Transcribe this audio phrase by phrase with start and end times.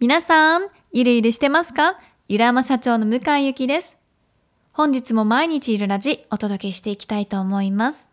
[0.00, 2.00] 皆さん、ゆるゆるしてますか？
[2.26, 3.98] ゆらま社長の向井ゆきです。
[4.72, 8.08] 本日も毎日いるラジお届けしていきたいと思います。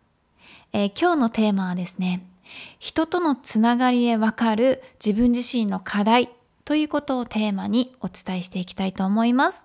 [0.74, 2.28] えー、今日のテーマはですね、
[2.78, 6.28] 人とのつながりでわかる自分自身の課題
[6.66, 9.64] ということをテーマにお伝えしていきたいと思います。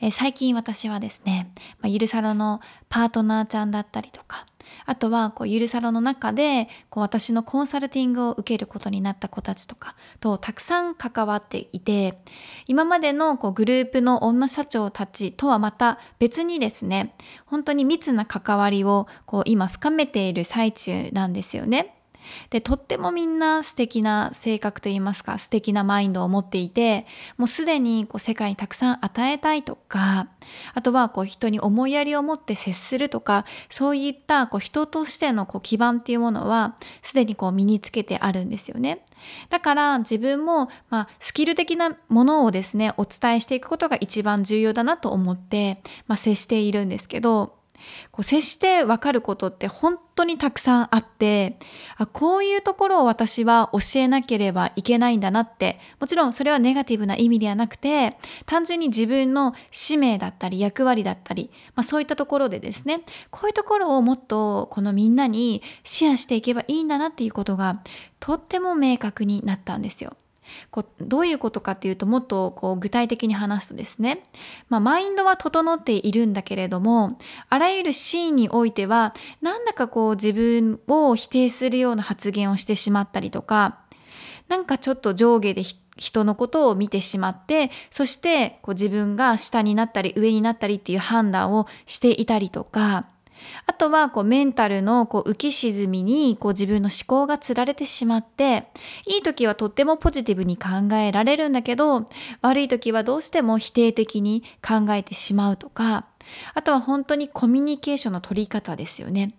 [0.00, 4.46] えー、最近私はですね、まあ、ゆるサロのパートナーちゃんだったりとか、
[4.84, 12.18] あとはこうゆるサロの中でこう私のコンサルティングを受けることになった子たちとかとたくさん関わっていて
[12.66, 17.14] 今までのこうグループの女社長たちとはまた別にですね
[17.46, 21.96] 本当に密な関わりをこう今深めている最中なんですよね。
[22.50, 30.28] でとってもみんな素敵な性格といいますか素敵なマインドを持っていてもうすでにこう世界にたくさん与えたいとか
[30.74, 39.04] あとはこう人に思いやりを持って接するとかそういったこう人としてのこう基盤っていうものはすでにこう身につけてあるんですよね。
[39.48, 47.55] だから自分も、まあ、スキル的なものをですねお伝えしていくことが一番重要だなと思って、まあ、接しているんですけど
[48.10, 51.58] こう接してわかることって本当にたくさんあって
[51.96, 67.82] あこういうところを私は教えなければいけないんだなってもちろんそれはネガティブな意味ではなくて単純に自分の使命だったり役割だったり、まあ、そういったところでですねこういうところをもっとこのみんなにシェアしていけばいいんだなっていうことが
[68.20, 70.16] とっても明確になったんですよ。
[70.70, 74.26] こどういうことかっていうともっとこう具体的に話すとですね、
[74.68, 83.80] まあ、マインドは整っているんだけれどもあらゆるシーンにおいてはなんだかこう自分を否定するような発言をしてしまったりとか
[84.48, 85.62] なんかちょっと上下で
[85.96, 93.06] 人のことを見てしまってそしてこう自分が下になったり上になったりっていう判断をしていたりとか
[93.66, 98.68] あとはこうメンタルのこう浮き沈みにこう自分の思考がつられてしまって
[99.06, 102.08] いい時はとってもポジティブに考えられるんだけど
[102.42, 106.06] 悪い時はどうしても否定的に考えてしまうとか
[106.54, 109.30] あとは本当にコミュニケーションの取り方ですよね。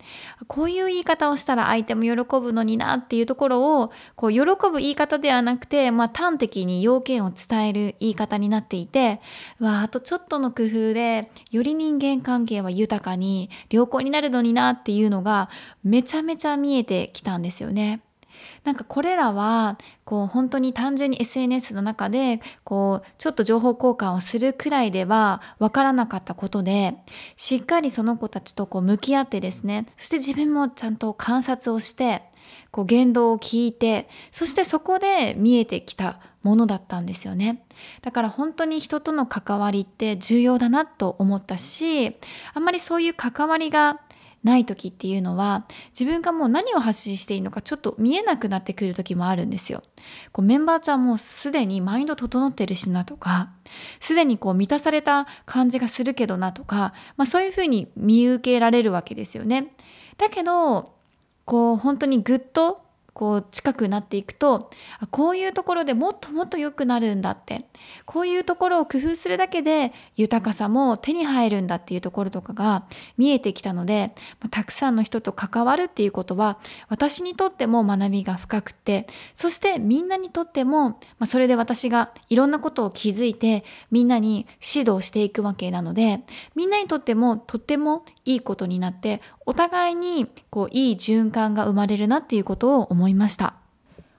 [0.48, 9.22] こういう言い方をしたら相手も喜ぶのになっていうところを、こう喜ぶ言い方ではなくて、まあ端的に要件を伝える言い方になっていて、
[9.60, 15.50] わあ、あとちょっとの工夫で、より人間関係は豊かに良好になるのになっていうのが
[15.84, 18.02] めちゃめちゃ見えてきたんですよね。
[18.64, 26.96] なんかこれらはこう本当に単純に SNS の中でこうちょっと情報交換をするくらいではわからなかったことで
[27.36, 32.24] しっかりその子たちとこう向き合ってですねそして自分もちゃんと観察をして
[32.72, 37.64] こう言動を聞いてそしてそこで見えてきたものだったんですよね。
[38.02, 42.12] だから本当に人との関わりって重要だなと思ったし
[42.54, 44.00] あんまりそういう関わりが
[44.48, 49.84] ない時っていうのは自分がもう何を発信していいのかちょっと見えなくなってくる時もあるんですよ。
[50.32, 53.50] こうメンバーちゃんもすでにマインド整ってるしなとか
[54.00, 59.74] すでにこう満たされた感じがするけどなとか、まあ、そういうふうに見受けられるわけですよね。
[60.18, 60.94] だけど
[61.46, 62.87] こう本当にぐっと
[63.18, 64.70] こう近くなっていくと
[65.10, 67.66] こういうところでもっともっと良くなるんだって。
[68.06, 72.86] こういうところを工夫するだけで豊かさも手に入るんだっていうところとかが
[73.18, 74.14] 見えてきたので
[74.52, 86.22] たくさんの人と関わるっていうことは私にとっても学びが深くてそしてみんなにとってもそれで私がいろんなことを気づいてみんなに指導していくわけなので
[86.56, 93.54] みんなにとってもとってもいいことになってお互いにこういい循環が生まれるなっていうことを思いました。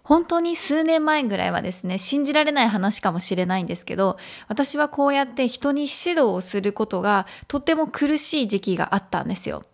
[0.02, 4.16] 本当に数年前ぐらいはですね、信じられない話かもしれないんですけど、
[4.48, 9.64] 私はこうやって人に指導をすることがとっても苦しい時期があったんですよ。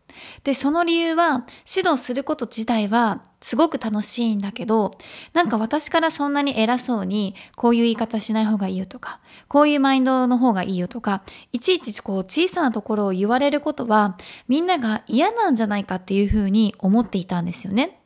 [0.43, 4.93] で、その理由は、指導すること自体はすごく楽しいんだけど、
[5.33, 11.23] なんか私からそんなに偉そうに、こういう言い方しない方がいいよとか、こういうマインドの方がいいよとか、
[11.53, 14.17] いちいちこう小さなところを言われることは、
[14.49, 18.01] みんなが嫌なんじゃないかっていうふうに思っていたんですよね。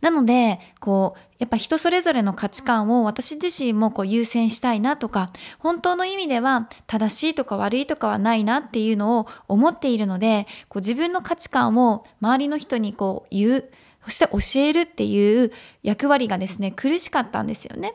[0.00, 13.70] なので、こう、やっぱ人それぞれの価値観を私自身もこう優先したいなとか、本当の意味では正しいとか悪いとかはないなっていうのを思っているので、こう自分の価値観を周りの人にこう言う、
[14.04, 15.52] そして教えるっていう
[15.82, 17.94] 役割がですね、苦しかったんですよね。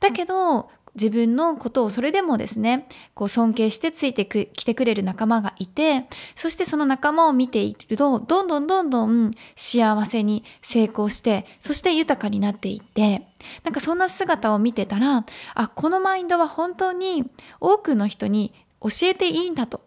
[0.00, 6.06] だけど、自分のことをそれでもですね、こう尊敬してついてきてくれる仲間がいて、
[6.36, 13.26] そしてその仲間を見ていると、どんどんどんどん幸せに成功して、そして豊かになっていって、
[13.64, 15.24] なんかそんな姿を見てたら、
[15.54, 17.24] あ、このマインドは本当に
[17.60, 19.80] 多くの人に教えていいんだと。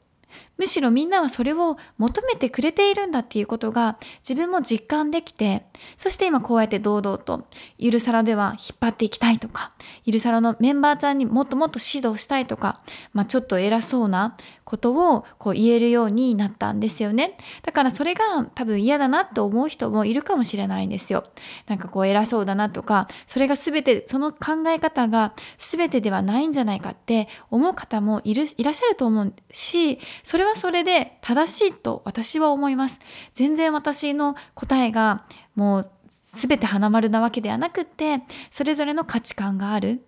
[0.58, 5.66] むしろみんなはそれを求めてくれているんだっていうことが自分も実感できて、
[5.98, 9.74] そして今こうやって堂々とゆるさらでは引っ張っていきたいとか、
[10.06, 12.82] ゆるさらのメンバーちゃんにもっともっと指導したいとか、
[13.14, 17.38] まあちょっと偉そうなことをこう言えるようになったんですよね。
[17.64, 18.24] だからそれが
[18.56, 21.24] 多分嫌だなって思う人もいるかもしれないんですよ。
[21.68, 33.00] なんかこう偉そうだなとか、それが全て、その考え方が全てではないんじゃないかって思う方もいる、いらっしゃると思うし、それはそれで正しいと私は思います。
[33.34, 38.22] 全然私の答えがもう全て花丸なわけではなくって、
[38.52, 40.04] それぞれの価値観がある。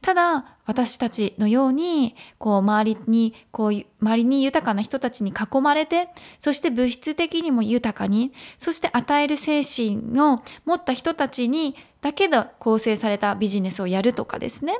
[0.00, 6.08] ただ私たちのようにこう周りにこう周りに豊かな人たちに囲まれて
[6.40, 14.78] そして物質的にも豊かにそして与える精神を持った人たちにだけで構成されたビジネスをやるとかですね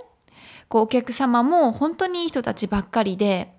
[0.69, 3.54] こうお客様も本当にいい人たちばっかりで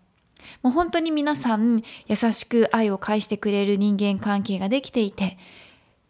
[0.61, 5.37] もう本当に皆さん優しく愛を返してくれる人間関係ができていて、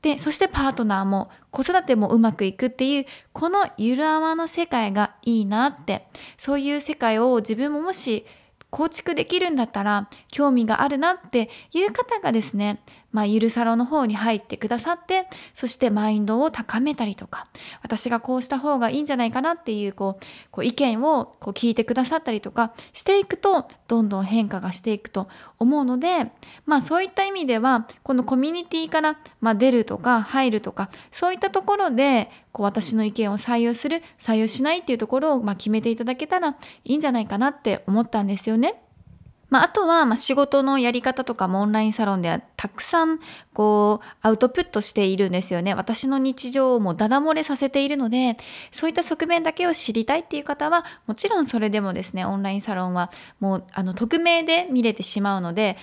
[0.02, 8.26] で、そしてパートナーも子育てもうまくいくっていう、このゆるあわの世界がいいなって、そういう世界を自分ももし
[8.70, 12.84] 構築できるんだったら興味があるなっていう方がですね、
[13.16, 17.48] まあ、ゆるサロの方に入ってくださって、そしてマインドを高めたりとか、
[17.82, 25.30] 私がこうした方がいいんじゃないかなっていう、こう、こう意見をこう聞いてくださったりとかしていくと、どんどん変化がしていくと
[25.60, 26.30] 思うので、
[26.66, 38.82] まあそういった意味では、このコミュニティから、まあ、出るとか入るとか、そういったところで、こう私の意見を採用する、採用しないっていうところを、ま、決めていただけたらいいんじゃないかなって思ったんですよね。
[39.50, 43.20] まあ、あとは、ま仕事のやり方とかもオンラインサロンではたくさん
[43.54, 45.74] こうアウトプットしているんですよね。
[45.74, 48.38] 私の日常をもうダダ漏れさせているので、
[48.72, 55.78] そういった側面だけを知りたいっていう方は、もちろんそれでもですね、オンラインサロンはもうあの匿名で見れてしまうので、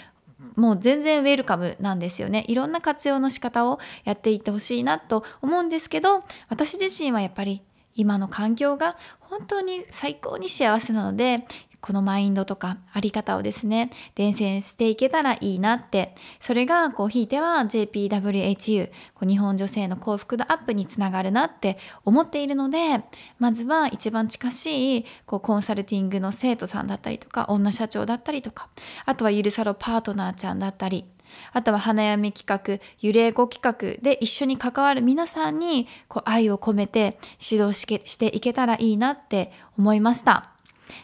[0.56, 2.44] もう全然ウェルカムなんですよね。
[2.48, 7.62] いろんな活用の仕方をやっていってほしいなと思うんですけど、私自身はやっぱり
[7.94, 11.46] 今の環境が本当に最高に幸せなので
[11.82, 18.90] このマインドとかあり方をですね、伝染していけたらいいなって、それがこう引いては JPWHU、
[19.26, 23.02] 日本女性の幸福度アップにつながるなって思っているので、
[23.40, 28.68] まずは一番近しいこうコンサルティングの生徒さんだったりとか、女社長だったりとか、
[29.04, 31.04] あとはゆるさろパートナーちゃんだったり、
[31.52, 40.51] あとは花嫁企画、揺れ子企画で一緒に関わる皆さんにこう愛を込めて指導していけたらいいなって思いました。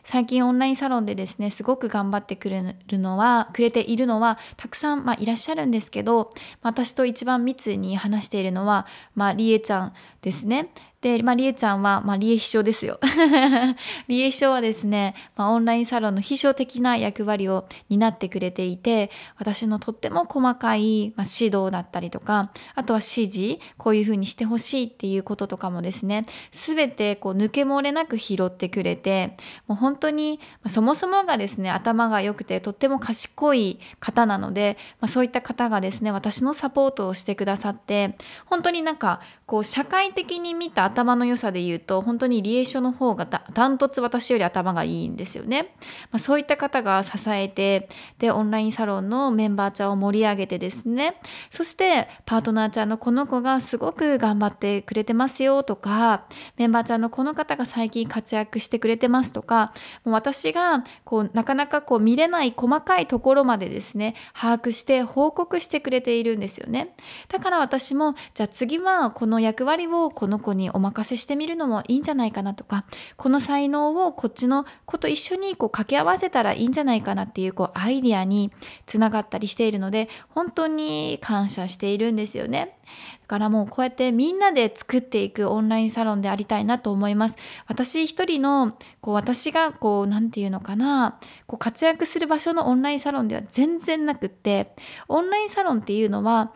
[0.05, 6.31] 最近オンラインサロンでですねすごく頑張ってくれるのはくれているのはたくさん、まあ、いらっしゃるんですけど
[6.63, 9.93] 私と一番密に話しているのは、まあ、りえちゃん
[10.29, 10.65] ですね
[11.01, 12.99] で、まあ、りえちゃんは、まあ、りえ秘書ですよ。
[14.09, 29.37] りえ秘書はですね、まあ、オンラインサロンの秘書的な役割を担ってくれていて、私のとっても細かい、まあ、指導だったりとか、あとは指示、こういうふうにしてほしいっていうこととかもですね、すべてこう抜け漏れなく拾ってくれて、
[29.69, 38.17] もう本当に、まあ、そもそもがですね、頭が良くてとっても賢い方なので、まあ、そういった方がですね、私のサポートをしてくださって、
[38.47, 45.75] 本当になんか、こう、社会的に見た頭の良さで言うと本当にリエーションの方がダントツ私より頭がいいんですよね。
[46.11, 47.89] まあ、そういった方が支えて
[48.19, 51.21] でオンラインサロンのメンバーちゃんを盛り上げてですね
[51.51, 56.27] そしてパートナーちゃんのこの子がすごく頑張ってくれてますよとか
[56.57, 59.73] メンバーちゃんのこの方が最近活躍してくれてますとか
[60.05, 66.97] もう私がこうなかなかこう見れない細かいところまでですね把握して報告してくれているんですよね。
[67.29, 72.85] だから私もじゃあ次はこの役割ををこの子にお任せしてみるのもいいんじゃないかなとか
[73.17, 78.53] この才能をこっちの子と一緒にこう掛け合わせたらいいんじゃないかなっていうこうアイディアに
[78.87, 82.78] つながったりしているので本当に感謝しているんですよね。
[83.23, 87.37] だからもうこうやってみんなで作っていくオンラインサロンでありたいなと思います。
[87.67, 94.75] 私一人のこう私がこう何て言うのかなこう活躍する場所のオンラインサロンでは全然なくって
[95.09, 96.53] オンラインサロンっていうのは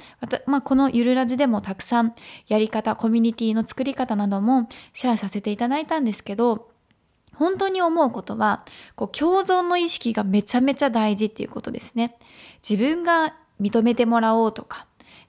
[0.47, 2.15] まあ、このゆるラジでもたくさん
[2.47, 6.73] やり方コミュニティの作り方などもシェアさせていただいたんですけど
[7.35, 12.17] 本当に思うことはこう共存の意識がめちゃめちゃ大事っていうことですね。
[12.69, 14.87] 自分が認めてもらおうとか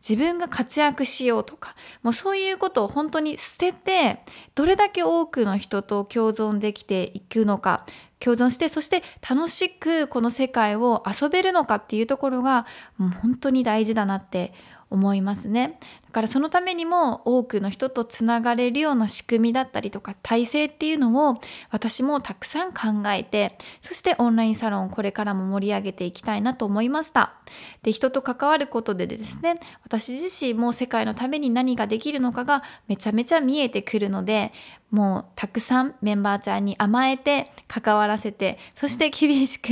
[0.08, 4.20] 自分が活躍しようとか、もうそういうことを本当に捨てて、
[4.54, 7.86] どれだけ多くの人と共存できていくのか、
[8.20, 12.66] 共存して、そして楽しくこの世界を遊べるのかっていうところが、
[12.98, 14.54] もう本当に大事だなって
[14.90, 15.80] 思いますね。
[16.14, 21.42] からそのためにも多くの人とつながれるような仕組みだったりとか体制っていうのを
[21.72, 27.34] 私もたくさん考えてそしてオンラインサロンをこれからも盛り上げていきたいなと思いました。
[27.82, 34.54] で人と関わることでですね私自身も世界のために何ができるのかがめちゃめちゃ見えてくるので
[34.94, 39.70] もうたくさんメンバーちゃんに甘えて関わらせてそして厳しく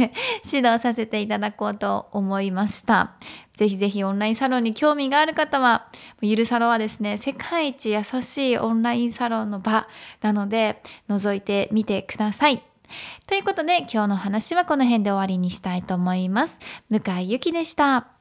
[0.52, 3.14] 指導させていただこうと思いました。
[3.62, 5.88] ぜひぜひオンラインサロンに興味がある方は
[6.32, 9.88] ゆるサロはですね世界一優しいオンラインサロンの場
[10.22, 12.64] なので覗いてみてください。
[13.28, 16.60] ということで今日の話はこの辺で終わりにしたいと思います。
[16.90, 18.21] 向井ゆきでした。